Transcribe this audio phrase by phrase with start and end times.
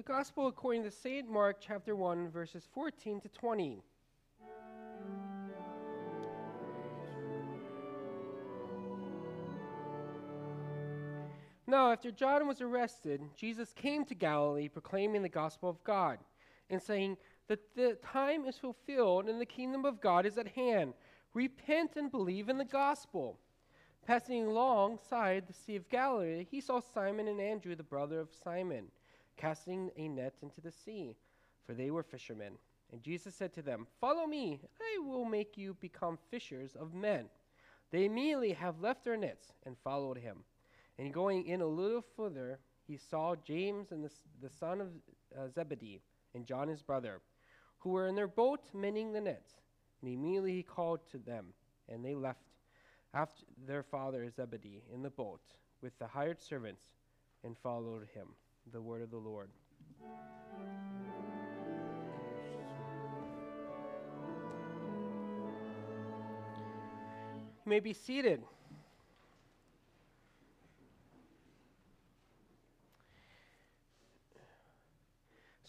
[0.00, 1.28] The Gospel according to St.
[1.28, 3.82] Mark, chapter 1, verses 14 to 20.
[11.70, 16.18] Now, after John was arrested, Jesus came to Galilee proclaiming the gospel of God
[16.68, 20.94] and saying that the time is fulfilled and the kingdom of God is at hand.
[21.32, 23.38] Repent and believe in the gospel.
[24.04, 28.86] Passing alongside the Sea of Galilee, he saw Simon and Andrew, the brother of Simon,
[29.36, 31.14] casting a net into the sea,
[31.64, 32.54] for they were fishermen.
[32.90, 37.26] And Jesus said to them, Follow me, I will make you become fishers of men.
[37.92, 40.38] They immediately have left their nets and followed him.
[41.00, 44.10] And going in a little further, he saw James and the,
[44.42, 44.88] the son of
[45.34, 46.02] uh, Zebedee
[46.34, 47.22] and John his brother,
[47.78, 49.54] who were in their boat mending the nets.
[50.02, 51.46] And immediately he called to them,
[51.88, 52.42] and they left
[53.14, 55.40] after their father Zebedee in the boat
[55.80, 56.82] with the hired servants
[57.44, 58.28] and followed him.
[58.70, 59.48] The word of the Lord.
[67.64, 68.42] You may be seated.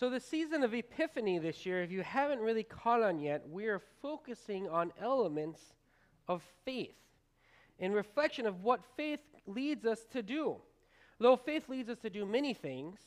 [0.02, 3.68] So, the season of Epiphany this year, if you haven't really caught on yet, we
[3.68, 5.76] are focusing on elements
[6.28, 6.96] of faith
[7.78, 10.56] in reflection of what faith leads us to do.
[11.20, 12.98] Though faith leads us to do many things,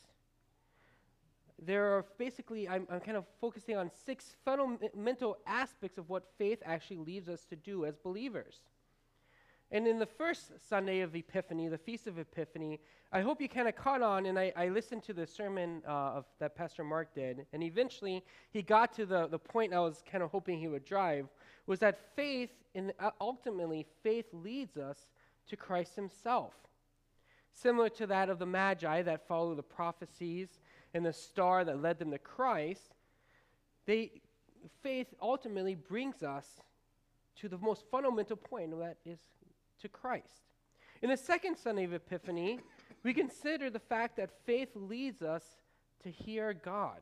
[1.61, 6.63] there are basically, I'm, I'm kind of focusing on six fundamental aspects of what faith
[6.65, 8.61] actually leads us to do as believers.
[9.75, 12.79] And in the first Sunday of Epiphany, the Feast of Epiphany,
[13.11, 15.91] I hope you kind of caught on, and I, I listened to the sermon uh,
[15.91, 20.05] of, that Pastor Mark did, and eventually he got to the, the point I was
[20.09, 21.27] kind of hoping he would drive,
[21.67, 25.11] was that faith, in, uh, ultimately, faith leads us
[25.49, 26.55] to Christ himself.
[27.53, 30.61] Similar to that of the Magi that follow the prophecies
[30.95, 32.95] and the star that led them to Christ,
[33.87, 34.13] they,
[34.85, 36.47] faith ultimately brings us
[37.41, 39.19] to the most fundamental point, and that is
[39.81, 40.43] to Christ.
[41.03, 42.61] In the second Sunday of Epiphany,
[43.03, 45.45] we consider the fact that faith leads us
[46.03, 47.01] to hear God.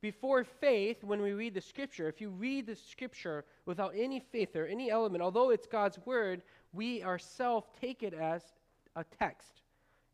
[0.00, 4.54] Before faith, when we read the scripture, if you read the scripture without any faith
[4.54, 8.42] or any element, although it's God's word, we ourselves take it as
[8.94, 9.62] a text,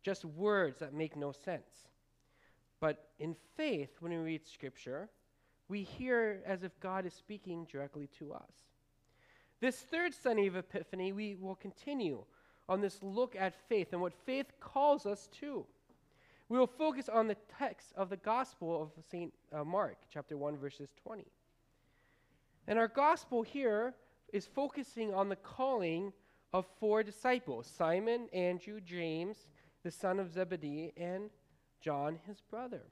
[0.03, 1.89] just words that make no sense.
[2.81, 5.09] But in faith, when we read scripture,
[5.69, 8.72] we hear as if God is speaking directly to us.
[9.63, 12.25] This third Sunday of Epiphany, we will continue
[12.69, 15.65] on this look at faith and what faith calls us to.
[16.49, 19.33] We will focus on the text of the Gospel of St.
[19.53, 21.25] Uh, Mark, chapter 1, verses 20.
[22.67, 23.95] And our Gospel here
[24.33, 26.13] is focusing on the calling
[26.53, 29.47] of four disciples Simon, Andrew, James,
[29.85, 31.31] the son of Zebedee, and
[31.81, 32.83] John, his brother.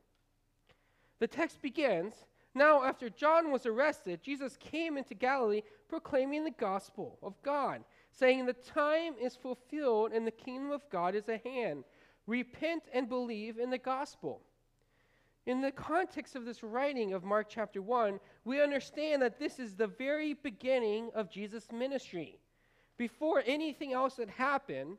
[1.18, 2.14] The text begins
[2.54, 8.44] now, after John was arrested, Jesus came into Galilee proclaiming the gospel of God, saying,
[8.46, 11.84] The time is fulfilled and the kingdom of God is at hand.
[12.26, 14.42] Repent and believe in the gospel.
[15.46, 19.74] In the context of this writing of Mark chapter 1, we understand that this is
[19.74, 22.40] the very beginning of Jesus' ministry.
[22.98, 24.98] Before anything else had happened,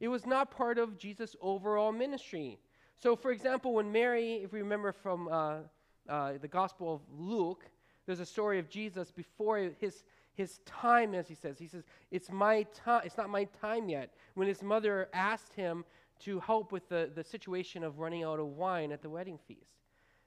[0.00, 2.58] it was not part of Jesus' overall ministry.
[2.98, 5.58] So, for example, when Mary, if we remember from uh,
[6.08, 7.64] uh, the Gospel of Luke,
[8.06, 10.04] there's a story of Jesus before his,
[10.34, 11.58] his time, as he says.
[11.58, 14.12] He says, It's my time, it's not my time yet.
[14.34, 15.84] When his mother asked him
[16.20, 19.74] to help with the, the situation of running out of wine at the wedding feast.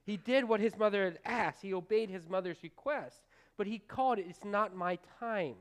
[0.05, 1.61] He did what his mother had asked.
[1.61, 3.21] He obeyed his mother's request,
[3.57, 5.55] but he called it, It's not my time.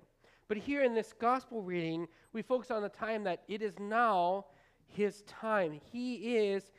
[0.47, 4.47] But here in this gospel reading, we focus on the time that it is now
[4.87, 5.81] his time.
[5.93, 6.71] He is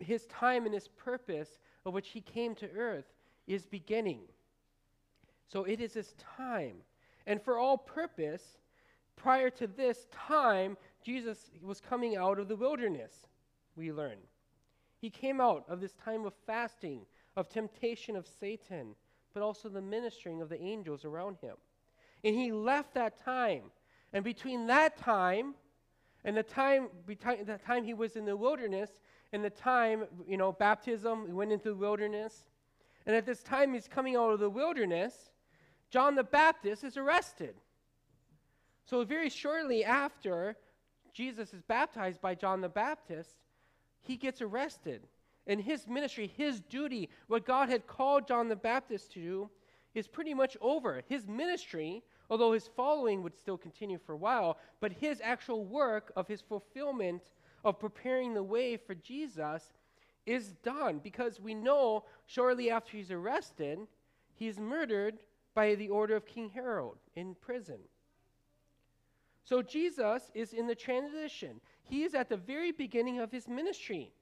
[0.00, 1.58] his time and his purpose
[1.90, 3.12] which he came to earth
[3.46, 4.20] is beginning.
[5.48, 6.76] So it is his time.
[7.26, 8.58] And for all purpose,
[9.16, 13.26] prior to this time, Jesus was coming out of the wilderness,
[13.76, 14.18] we learn.
[15.00, 17.02] He came out of this time of fasting,
[17.36, 18.94] of temptation of Satan,
[19.32, 21.54] but also the ministering of the angels around him.
[22.24, 23.70] And he left that time.
[24.12, 25.54] And between that time
[26.24, 28.90] and the time, the time he was in the wilderness,
[29.32, 32.44] in the time, you know, baptism, he went into the wilderness.
[33.06, 35.30] And at this time he's coming out of the wilderness,
[35.90, 37.54] John the Baptist is arrested.
[38.84, 40.56] So, very shortly after
[41.12, 43.36] Jesus is baptized by John the Baptist,
[44.00, 45.06] he gets arrested.
[45.46, 49.50] And his ministry, his duty, what God had called John the Baptist to do,
[49.94, 51.02] is pretty much over.
[51.08, 56.12] His ministry, although his following would still continue for a while, but his actual work
[56.16, 57.22] of his fulfillment
[57.64, 59.72] of preparing the way for Jesus
[60.26, 63.78] is done because we know shortly after he's arrested,
[64.34, 65.18] he's murdered
[65.54, 67.78] by the order of King Herod in prison.
[69.44, 71.60] So Jesus is in the transition.
[71.82, 74.12] He is at the very beginning of his ministry.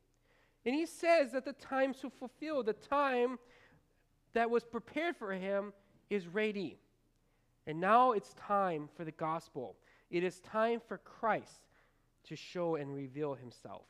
[0.65, 3.39] And he says that the time to fulfill, the time
[4.35, 5.73] that was prepared for him
[6.11, 6.79] is ready.
[7.67, 9.77] And now it's time for the gospel.
[10.11, 11.63] It is time for Christ
[12.29, 13.87] to show and reveal himself.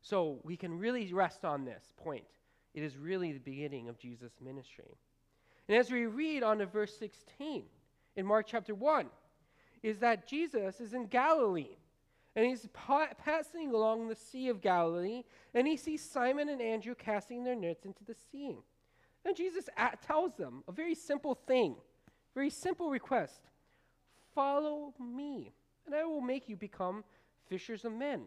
[0.00, 2.24] So we can really rest on this point.
[2.74, 4.96] It is really the beginning of Jesus' ministry.
[5.68, 7.62] And as we read on to verse 16
[8.16, 9.06] in Mark chapter 1,
[9.82, 11.76] is that Jesus is in Galilee.
[12.34, 15.22] And he's pa- passing along the Sea of Galilee,
[15.54, 18.56] and he sees Simon and Andrew casting their nets into the sea.
[19.24, 19.68] And Jesus
[20.00, 21.76] tells them a very simple thing,
[22.34, 23.42] very simple request
[24.34, 25.52] Follow me,
[25.84, 27.04] and I will make you become
[27.52, 28.22] fishers of men.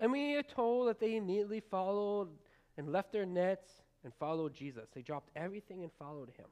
[0.00, 2.28] And we are told that they immediately followed
[2.76, 3.70] and left their nets
[4.02, 4.88] and followed Jesus.
[4.92, 6.46] They dropped everything and followed him.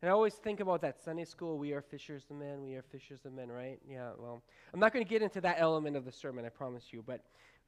[0.00, 2.82] And I always think about that Sunday school, we are fishers of men, we are
[2.90, 3.78] fishers of men, right?
[3.86, 4.42] Yeah, well,
[4.72, 7.20] I'm not going to get into that element of the sermon, I promise you, but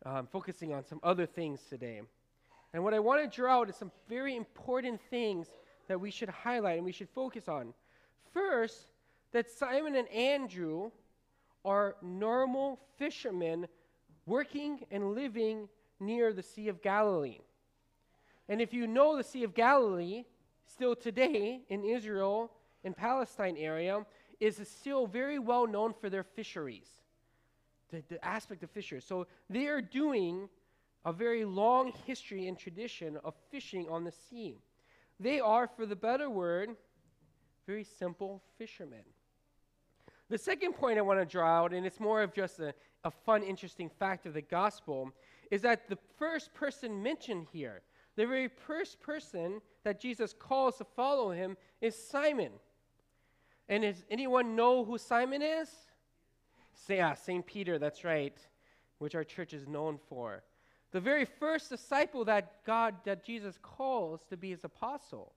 [0.07, 2.01] I'm um, focusing on some other things today.
[2.73, 5.49] And what I want to draw out is some very important things
[5.87, 7.75] that we should highlight and we should focus on.
[8.33, 8.87] First,
[9.33, 10.91] that Simon and Andrew
[11.65, 13.67] are normal fishermen
[14.27, 15.69] working and living
[15.99, 17.39] near the Sea of Galilee.
[18.49, 20.25] And if you know the Sea of Galilee,
[20.67, 22.53] still today in Israel
[22.85, 24.05] and Palestine area,
[24.41, 26.89] is still very well known for their fisheries,
[27.91, 29.05] the, the aspect of fisheries.
[29.05, 30.49] So they are doing
[31.05, 34.59] a very long history and tradition of fishing on the sea.
[35.19, 36.71] They are, for the better word,
[37.67, 39.05] very simple fishermen.
[40.31, 42.73] The second point I want to draw out, and it's more of just a,
[43.03, 45.11] a fun, interesting fact of the gospel,
[45.51, 47.83] is that the first person mentioned here,
[48.15, 52.53] the very first person that Jesus calls to follow him, is Simon.
[53.69, 55.69] And does anyone know who Simon is?
[56.89, 57.45] Yeah, St.
[57.45, 58.39] Peter, that's right,
[58.99, 60.45] which our church is known for.
[60.93, 65.33] The very first disciple that God, that Jesus calls to be his apostle,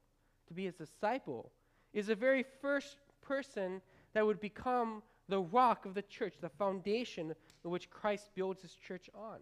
[0.48, 1.52] to be his disciple,
[1.94, 3.82] is the very first person
[4.14, 7.34] that would become the rock of the church, the foundation
[7.66, 9.40] on which Christ builds his church on,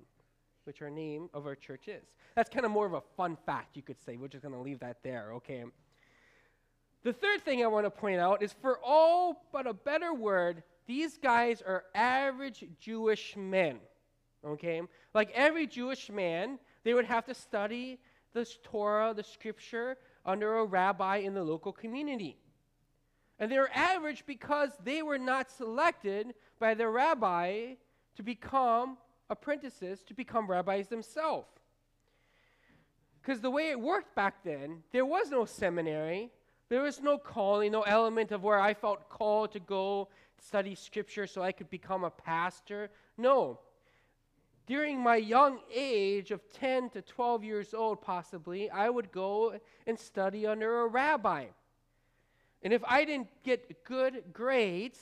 [0.66, 2.04] which our name of our church is.
[2.36, 4.18] That's kind of more of a fun fact, you could say.
[4.18, 5.64] We're just going to leave that there, okay?
[7.04, 10.64] The third thing I want to point out is for all but a better word,
[10.88, 13.80] these guys are average Jewish men,
[14.46, 14.82] okay?
[15.14, 18.00] Like every Jewish man, they would have to study
[18.34, 22.38] the Torah, the scripture, under a rabbi in the local community.
[23.42, 27.74] And they're average because they were not selected by their rabbi
[28.16, 28.98] to become
[29.32, 31.48] apprentices, to become rabbis themselves.
[33.20, 36.30] Because the way it worked back then, there was no seminary,
[36.70, 41.26] there was no calling, no element of where I felt called to go study scripture
[41.26, 42.92] so I could become a pastor.
[43.18, 43.60] No.
[44.68, 49.98] During my young age of 10 to 12 years old, possibly, I would go and
[49.98, 51.46] study under a rabbi.
[52.64, 55.00] And if I didn't get good grades,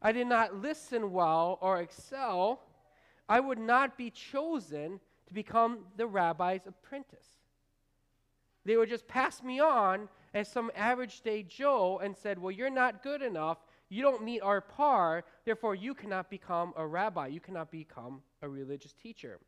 [0.00, 2.62] I did not listen well or excel,
[3.28, 7.26] I would not be chosen to become the rabbi's apprentice.
[8.64, 12.70] They would just pass me on as some average day Joe and said, Well, you're
[12.70, 13.58] not good enough.
[13.88, 15.24] You don't meet our par.
[15.44, 17.28] Therefore, you cannot become a rabbi.
[17.28, 19.38] You cannot become a religious teacher.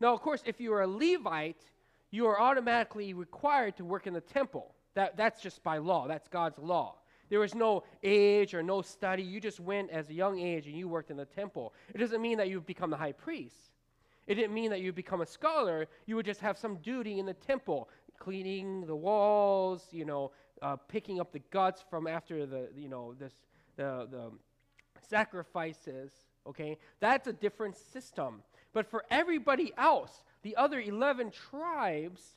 [0.00, 1.64] Now, of course, if you are a Levite,
[2.10, 4.74] you are automatically required to work in the temple.
[4.98, 6.96] That, that's just by law, that's God's law.
[7.28, 9.22] There was no age or no study.
[9.22, 11.72] You just went as a young age and you worked in the temple.
[11.94, 13.70] It doesn't mean that you've become the high priest.
[14.26, 15.86] It didn't mean that you become a scholar.
[16.06, 17.88] You would just have some duty in the temple,
[18.18, 23.14] cleaning the walls, you know, uh, picking up the guts from after the, you know,
[23.20, 23.34] this,
[23.76, 24.32] the, the
[25.08, 26.10] sacrifices.
[26.44, 28.42] Okay, that's a different system.
[28.72, 32.34] But for everybody else, the other 11 tribes,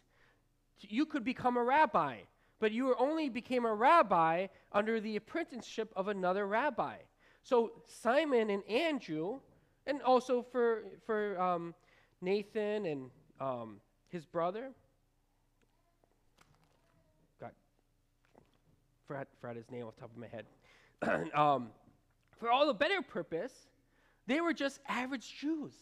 [0.81, 2.17] you could become a rabbi
[2.61, 6.95] but you only became a rabbi under the apprenticeship of another rabbi.
[7.41, 9.39] So Simon and Andrew,
[9.87, 11.73] and also for, for um,
[12.21, 13.77] Nathan and um,
[14.09, 14.69] his brother,
[17.39, 17.53] got
[19.07, 21.31] forgot, forgot his name off the top of my head.
[21.33, 21.69] um,
[22.39, 23.53] for all the better purpose,
[24.27, 25.73] they were just average Jews.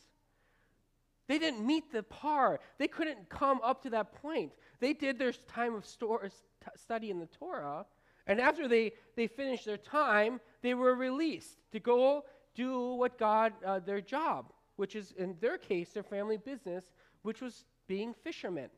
[1.29, 2.59] They didn't meet the par.
[2.79, 4.51] They couldn't come up to that point.
[4.79, 6.27] They did their time of store,
[6.75, 7.85] study in the Torah,
[8.25, 13.53] and after they, they finished their time, they were released to go do what God,
[13.63, 16.83] uh, their job, which is, in their case, their family business,
[17.21, 18.69] which was being fishermen.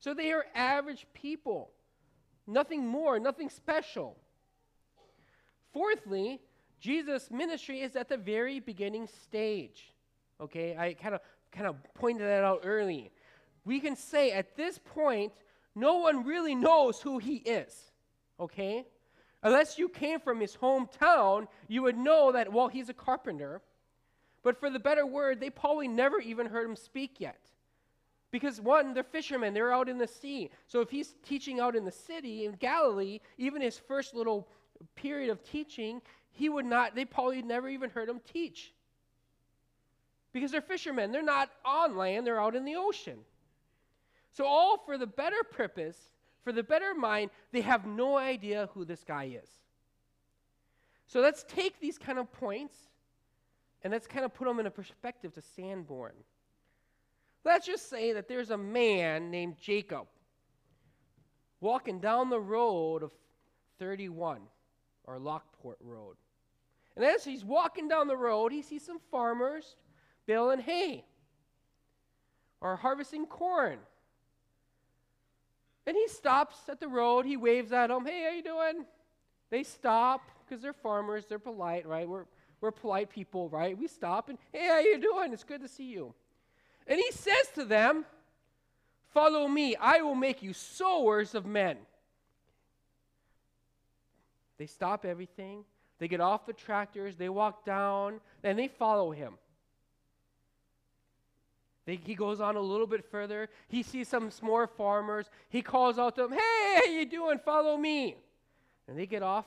[0.00, 1.70] So they are average people.
[2.48, 4.16] Nothing more, nothing special.
[5.72, 6.40] Fourthly,
[6.80, 9.92] Jesus' ministry is at the very beginning stage.
[10.40, 11.20] Okay, I kind of
[11.52, 13.12] kind of pointed that out early.
[13.64, 15.32] We can say at this point,
[15.74, 17.92] no one really knows who he is.
[18.40, 18.86] Okay?
[19.42, 23.60] Unless you came from his hometown, you would know that, well, he's a carpenter.
[24.42, 27.38] But for the better word, they probably never even heard him speak yet.
[28.30, 30.50] Because one, they're fishermen, they're out in the sea.
[30.66, 34.48] So if he's teaching out in the city in Galilee, even his first little
[34.96, 38.72] period of teaching, he would not, they probably never even heard him teach.
[40.32, 41.12] Because they're fishermen.
[41.12, 43.18] They're not on land, they're out in the ocean.
[44.32, 45.98] So, all for the better purpose,
[46.42, 49.48] for the better mind, they have no idea who this guy is.
[51.06, 52.76] So, let's take these kind of points
[53.82, 56.14] and let's kind of put them in a perspective to Sanborn.
[57.44, 60.06] Let's just say that there's a man named Jacob
[61.60, 63.12] walking down the road of
[63.78, 64.40] 31
[65.04, 66.16] or Lockport Road.
[66.96, 69.76] And as he's walking down the road, he sees some farmers
[70.26, 71.04] baling hay
[72.60, 73.78] or harvesting corn.
[75.86, 78.84] And he stops at the road, he waves at them, hey, how you doing?
[79.50, 82.08] They stop because they're farmers, they're polite, right?
[82.08, 82.26] We're,
[82.60, 83.76] we're polite people, right?
[83.76, 85.32] We stop and, hey, how you doing?
[85.32, 86.14] It's good to see you.
[86.86, 88.04] And he says to them,
[89.12, 91.76] follow me, I will make you sowers of men.
[94.58, 95.64] They stop everything.
[95.98, 97.16] They get off the tractors.
[97.16, 99.34] They walk down, and they follow him.
[101.84, 103.48] He goes on a little bit further.
[103.68, 105.28] He sees some more farmers.
[105.48, 107.38] He calls out to them, "Hey, how you doing?
[107.38, 108.16] Follow me."
[108.86, 109.46] And they get off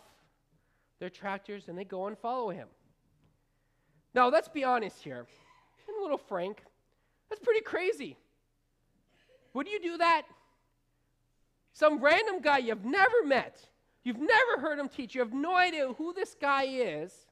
[1.00, 2.68] their tractors and they go and follow him.
[4.14, 5.28] Now, let's be honest here.
[5.88, 6.64] And a little frank.
[7.30, 8.18] That's pretty crazy.
[9.54, 10.24] Would you do that?
[11.74, 13.70] Some random guy you've never met,
[14.04, 17.28] you've never heard him teach, you have no idea who this guy is,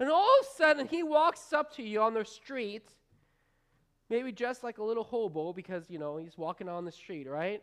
[0.00, 2.88] and all of a sudden he walks up to you on the street
[4.08, 7.62] maybe just like a little hobo because, you know, he's walking on the street, right?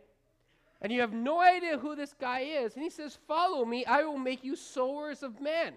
[0.82, 2.74] And you have no idea who this guy is.
[2.74, 5.74] And he says, Follow me, I will make you sowers of men.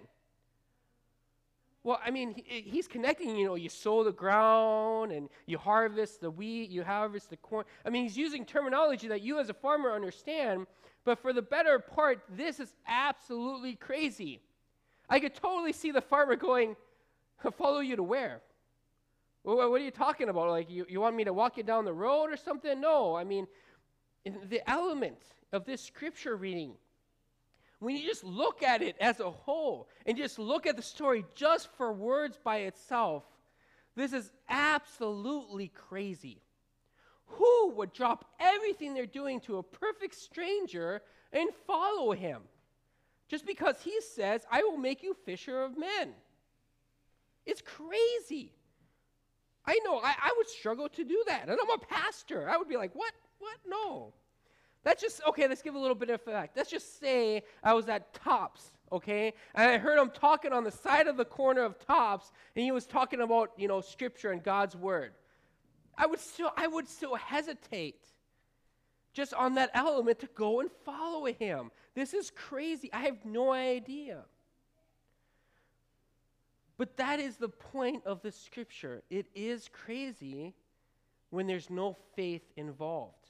[1.82, 6.20] Well, I mean, he, he's connecting, you know, you sow the ground and you harvest
[6.20, 7.64] the wheat, you harvest the corn.
[7.86, 10.66] I mean, he's using terminology that you as a farmer understand,
[11.04, 14.42] but for the better part, this is absolutely crazy.
[15.08, 16.76] I could totally see the farmer going,
[17.56, 18.42] Follow you to where?
[19.42, 20.48] What are you talking about?
[20.50, 22.80] Like, you, you want me to walk you down the road or something?
[22.80, 23.16] No.
[23.16, 23.46] I mean,
[24.24, 25.18] the element
[25.52, 26.74] of this scripture reading,
[27.78, 31.24] when you just look at it as a whole and just look at the story
[31.34, 33.24] just for words by itself,
[33.96, 36.42] this is absolutely crazy.
[37.24, 41.00] Who would drop everything they're doing to a perfect stranger
[41.32, 42.42] and follow him?
[43.28, 46.10] Just because he says, I will make you fisher of men.
[47.46, 48.52] It's crazy.
[49.66, 51.48] I know I, I would struggle to do that.
[51.48, 52.48] And I'm a pastor.
[52.48, 53.12] I would be like, what?
[53.38, 53.56] What?
[53.66, 54.12] No.
[54.82, 56.56] That's just, okay, let's give a little bit of fact.
[56.56, 59.34] Let's just say I was at Tops, okay?
[59.54, 62.72] And I heard him talking on the side of the corner of Tops, and he
[62.72, 65.12] was talking about, you know, Scripture and God's Word.
[65.98, 68.06] I would still, I would still hesitate
[69.12, 71.70] just on that element to go and follow him.
[71.94, 72.90] This is crazy.
[72.92, 74.24] I have no idea.
[76.80, 79.02] But that is the point of the scripture.
[79.10, 80.54] It is crazy
[81.28, 83.28] when there's no faith involved.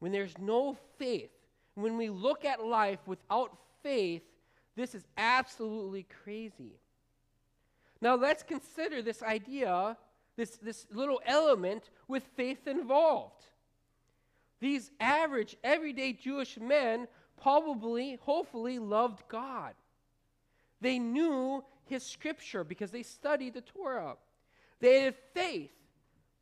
[0.00, 1.30] When there's no faith,
[1.76, 4.24] when we look at life without faith,
[4.74, 6.72] this is absolutely crazy.
[8.00, 9.96] Now let's consider this idea,
[10.36, 13.44] this, this little element with faith involved.
[14.58, 17.06] These average, everyday Jewish men
[17.40, 19.74] probably, hopefully, loved God.
[20.84, 24.16] They knew his scripture because they studied the Torah.
[24.80, 25.72] They had faith.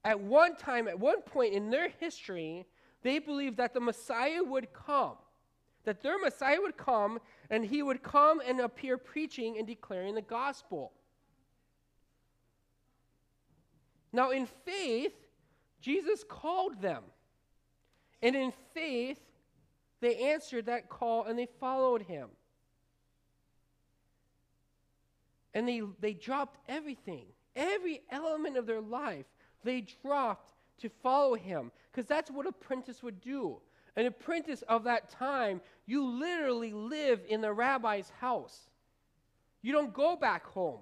[0.05, 2.67] At one time, at one point in their history,
[3.05, 5.15] they believed that the Messiah would come,
[5.85, 7.21] that their Messiah would come,
[7.51, 10.91] and he would come and appear preaching and declaring the gospel.
[14.13, 15.15] Now, in faith,
[15.81, 17.05] Jesus called them.
[18.21, 19.21] And in faith,
[20.01, 22.31] they answered that call and they followed him.
[25.55, 29.27] And they, they dropped everything Every element of their life
[29.65, 33.59] they dropped to follow him because that's what apprentice would do.
[33.95, 38.71] An apprentice of that time, you literally live in the rabbi's house.
[39.61, 40.81] You don't go back home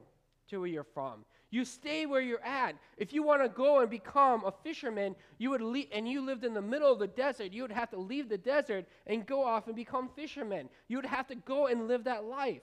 [0.49, 1.25] to where you're from.
[1.50, 2.77] You stay where you're at.
[2.97, 6.45] If you want to go and become a fisherman, you would leave, and you lived
[6.45, 9.45] in the middle of the desert, you would have to leave the desert and go
[9.45, 10.69] off and become fishermen.
[10.87, 12.62] You would have to go and live that life.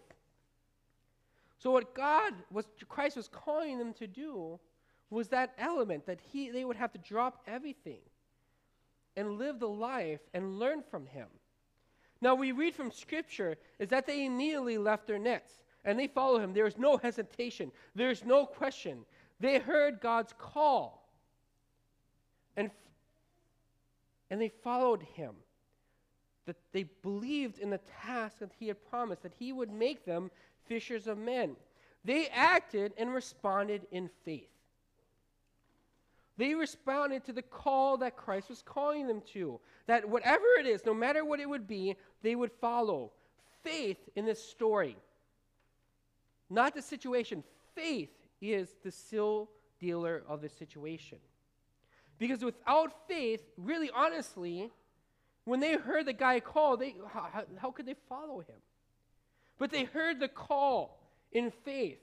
[1.58, 4.60] So what God was Christ was calling them to do
[5.10, 8.02] was that element that he they would have to drop everything
[9.16, 11.28] and live the life and learn from him.
[12.22, 15.52] Now we read from scripture is that they immediately left their nets
[15.86, 16.54] and they follow him.
[16.54, 17.72] There's no hesitation.
[17.96, 19.06] There's no question.
[19.40, 21.10] They heard God's call.
[22.56, 22.70] And
[24.30, 25.34] and they followed him.
[26.46, 30.32] That they believed in the task that he had promised that he would make them
[30.68, 31.56] fishers of men.
[32.04, 34.50] They acted and responded in faith.
[36.38, 39.60] They responded to the call that Christ was calling them to.
[39.88, 43.12] That whatever it is, no matter what it would be, they would follow.
[43.64, 44.96] Faith in this story.
[46.50, 47.44] Not the situation.
[47.76, 51.18] Faith is the still dealer of the situation.
[52.20, 54.72] Because without faith, really honestly,
[55.46, 58.56] when they heard the guy call, they, how, how could they follow him?
[59.58, 61.00] But they heard the call
[61.32, 62.00] in faith.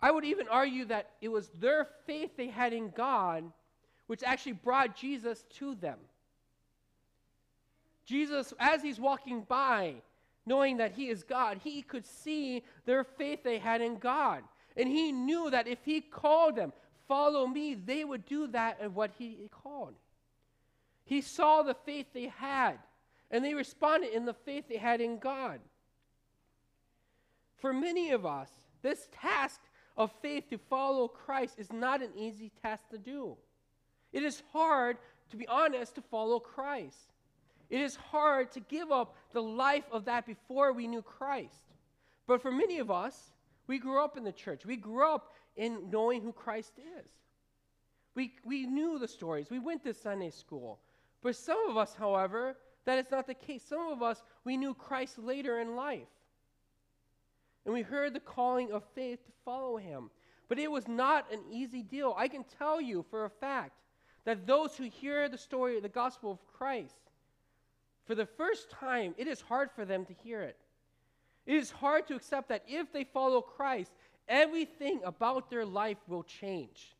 [0.00, 3.44] I would even argue that it was their faith they had in God
[4.10, 5.96] which actually brought Jesus to them.
[8.04, 9.94] Jesus, as he's walking by,
[10.44, 14.42] knowing that he is God, he could see their faith they had in God.
[14.76, 16.72] And he knew that if he called them,
[17.06, 19.94] follow me, they would do that and what he called.
[21.04, 22.80] He saw the faith they had,
[23.30, 25.60] and they responded in the faith they had in God.
[27.60, 28.48] For many of us,
[28.82, 29.60] this task
[29.96, 33.36] of faith to follow Christ is not an easy task to do.
[34.12, 34.96] It is hard,
[35.30, 37.12] to be honest, to follow Christ.
[37.68, 41.62] It is hard to give up the life of that before we knew Christ.
[42.26, 43.32] But for many of us,
[43.66, 44.66] we grew up in the church.
[44.66, 47.10] We grew up in knowing who Christ is.
[48.16, 49.50] We, we knew the stories.
[49.50, 50.80] We went to Sunday school.
[51.22, 53.62] But some of us, however, that is not the case.
[53.68, 56.08] Some of us, we knew Christ later in life.
[57.64, 60.10] And we heard the calling of faith to follow him.
[60.48, 62.14] But it was not an easy deal.
[62.16, 63.72] I can tell you for a fact
[64.24, 66.96] that those who hear the story, of the gospel of Christ,
[68.04, 70.56] for the first time, it is hard for them to hear it.
[71.46, 73.92] It is hard to accept that if they follow Christ,
[74.28, 76.96] everything about their life will change.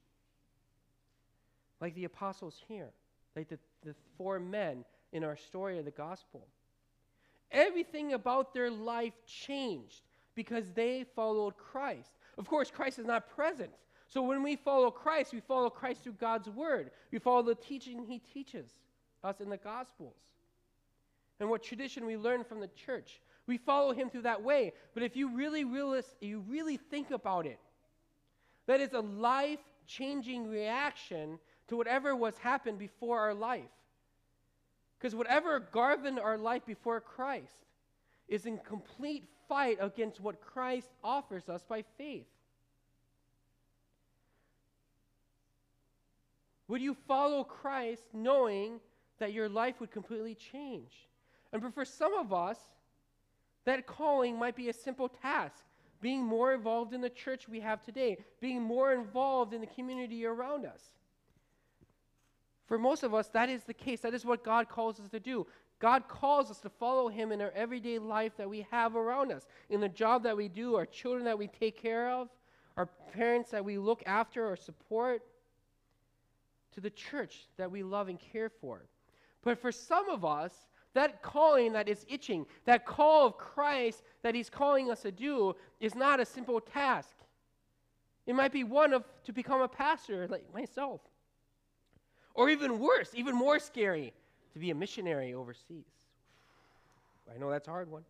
[1.81, 2.91] Like the apostles here,
[3.35, 6.47] like the, the four men in our story of the gospel.
[7.51, 10.03] Everything about their life changed
[10.43, 12.13] because they followed Christ.
[12.39, 13.71] Of course, Christ is not present
[14.11, 16.91] so when we follow Christ, we follow Christ through God's word.
[17.13, 18.67] We follow the teaching he teaches
[19.23, 20.17] us in the Gospels.
[21.39, 23.21] And what tradition we learn from the church.
[23.47, 24.73] We follow him through that way.
[24.95, 27.61] But if you really realist, you really think about it,
[28.67, 33.63] that is a life-changing reaction to whatever was happened before our life.
[34.99, 37.65] Because whatever governed our life before Christ
[38.27, 42.29] is in complete fight against what Christ offers us by faith.
[46.69, 48.79] Would you follow Christ knowing
[49.19, 51.09] that your life would completely change?
[51.53, 52.59] And for some of us,
[53.65, 55.65] that calling might be a simple task
[56.01, 60.25] being more involved in the church we have today, being more involved in the community
[60.25, 60.81] around us.
[62.67, 64.01] For most of us, that is the case.
[64.03, 65.47] That is what God calls us to do.
[65.81, 69.47] God calls us to follow Him in our everyday life that we have around us,
[69.71, 72.29] in the job that we do, our children that we take care of,
[72.77, 75.23] our parents that we look after or support
[76.73, 78.83] to the church that we love and care for.
[79.43, 80.53] But for some of us,
[80.93, 85.57] that calling that is itching, that call of Christ that He's calling us to do,
[85.81, 87.17] is not a simple task.
[88.27, 91.01] It might be one of to become a pastor like myself.
[92.35, 94.13] Or even worse, even more scary,
[94.53, 95.85] to be a missionary overseas.
[97.33, 98.03] I know that's a hard one.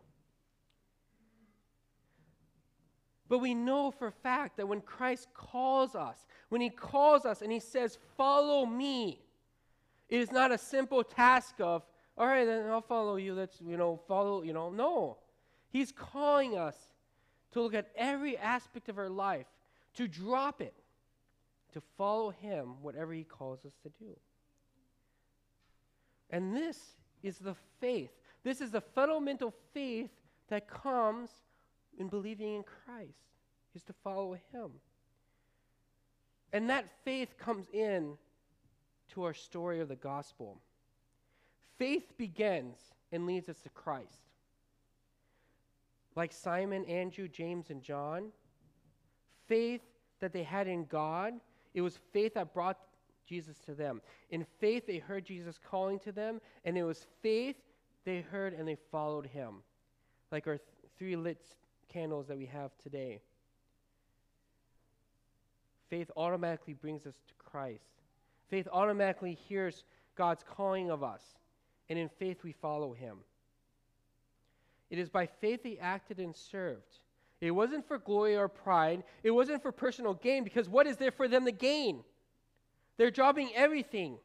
[3.29, 7.49] But we know for fact that when Christ calls us, when he calls us and
[7.49, 9.21] he says, Follow me,
[10.09, 11.83] it is not a simple task of,
[12.17, 13.33] All right, then I'll follow you.
[13.33, 14.69] Let's, you know, follow, you know.
[14.69, 15.17] No.
[15.69, 16.75] He's calling us
[17.53, 19.47] to look at every aspect of our life,
[19.93, 20.73] to drop it,
[21.71, 24.17] to follow him, whatever he calls us to do.
[26.31, 28.09] And this is the faith.
[28.43, 30.09] This is the fundamental faith
[30.47, 31.29] that comes
[31.97, 33.35] in believing in Christ,
[33.75, 34.71] is to follow him.
[36.53, 38.17] And that faith comes in
[39.09, 40.57] to our story of the gospel.
[41.77, 42.77] Faith begins
[43.11, 44.21] and leads us to Christ.
[46.15, 48.31] Like Simon, Andrew, James, and John,
[49.47, 49.81] faith
[50.19, 51.33] that they had in God,
[51.73, 52.77] it was faith that brought
[53.27, 54.01] Jesus to them.
[54.29, 57.55] In faith, they heard Jesus calling to them, and it was faith
[58.03, 59.55] they heard and they followed him.
[60.31, 61.45] Like our th- three lit
[61.91, 63.21] candles that we have today.
[65.89, 67.83] Faith automatically brings us to Christ.
[68.49, 69.83] Faith automatically hears
[70.15, 71.21] God's calling of us,
[71.89, 73.17] and in faith we follow him.
[74.89, 76.99] It is by faith they acted and served.
[77.39, 79.03] It wasn't for glory or pride.
[79.23, 82.03] It wasn't for personal gain, because what is there for them to gain?
[82.97, 84.17] They're dropping everything.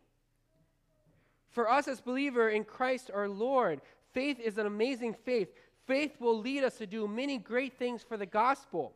[1.50, 3.80] For us as believer in Christ our Lord,
[4.12, 5.48] faith is an amazing faith.
[5.86, 8.92] Faith will lead us to do many great things for the gospel.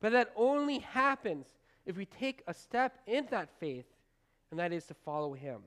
[0.00, 1.46] But that only happens
[1.86, 3.86] if we take a step in that faith,
[4.50, 5.60] and that is to follow Him.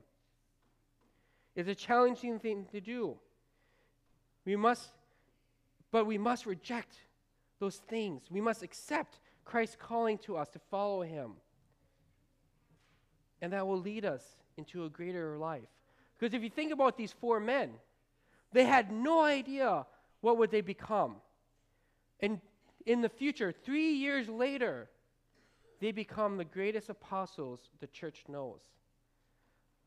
[1.54, 3.16] It's a challenging thing to do.
[4.44, 4.90] We must,
[5.90, 6.96] but we must reject
[7.58, 8.22] those things.
[8.30, 11.32] We must accept Christ's calling to us to follow Him.
[13.42, 14.22] And that will lead us
[14.56, 15.68] into a greater life.
[16.18, 17.72] Because if you think about these four men,
[18.52, 19.84] they had no idea
[20.20, 21.16] what would they become.
[22.20, 22.40] And
[22.86, 24.88] in the future, three years later,
[25.80, 28.60] they become the greatest apostles the church knows.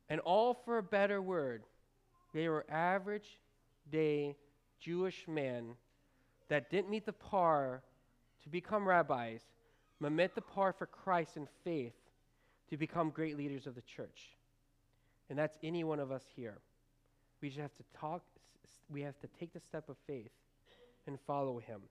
[0.09, 1.63] And all for a better word,
[2.33, 3.39] they were average
[3.89, 4.35] day
[4.79, 5.75] Jewish men
[6.49, 7.81] that didn't meet the par
[8.43, 9.41] to become rabbis,
[10.01, 11.93] but met the par for Christ in faith
[12.69, 14.29] to become great leaders of the church.
[15.29, 16.57] And that's any one of us here.
[17.41, 18.21] We just have to talk,
[18.89, 20.31] we have to take the step of faith
[21.07, 21.81] and follow him.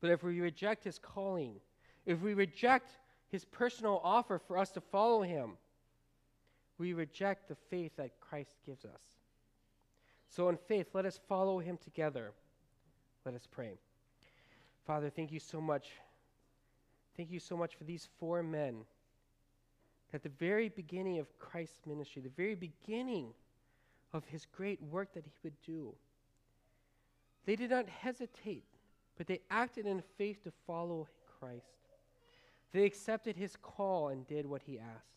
[0.00, 1.54] But if we reject his calling,
[2.04, 2.90] if we reject
[3.28, 5.52] his personal offer for us to follow him,
[6.78, 9.00] we reject the faith that Christ gives us.
[10.28, 12.32] So, in faith, let us follow him together.
[13.24, 13.78] Let us pray.
[14.86, 15.88] Father, thank you so much.
[17.16, 18.84] Thank you so much for these four men.
[20.12, 23.34] At the very beginning of Christ's ministry, the very beginning
[24.12, 25.94] of his great work that he would do,
[27.44, 28.64] they did not hesitate,
[29.16, 31.64] but they acted in faith to follow Christ.
[32.72, 35.16] They accepted his call and did what he asked.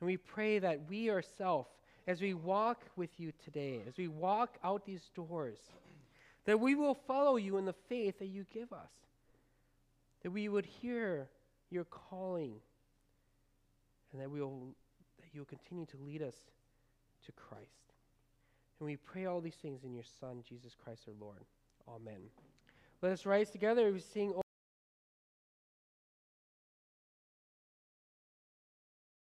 [0.00, 1.68] And we pray that we ourselves,
[2.06, 5.58] as we walk with you today, as we walk out these doors,
[6.44, 8.90] that we will follow you in the faith that you give us,
[10.22, 11.28] that we would hear
[11.70, 12.54] your calling,
[14.12, 14.74] and that we will
[15.20, 16.36] that you will continue to lead us
[17.26, 17.92] to Christ.
[18.80, 21.44] And we pray all these things in your Son, Jesus Christ our Lord.
[21.88, 22.20] Amen.
[23.00, 23.92] Let us rise together.
[23.92, 24.41] We sing.